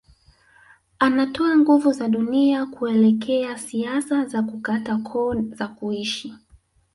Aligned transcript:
Anatoa 0.99 1.57
nguvu 1.57 1.91
za 1.91 2.07
dunia 2.09 2.65
kuelekea 2.65 3.57
siasa 3.57 4.25
za 4.25 4.43
kukata 4.43 4.97
koo 4.97 5.35
za 5.41 5.67
kuishi 5.67 6.33